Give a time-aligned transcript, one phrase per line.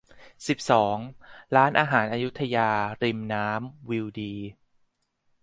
[0.47, 0.97] สิบสอง
[1.55, 2.69] ร้านอาหารอยุธยา
[3.01, 4.33] ริมน้ำ วิวดี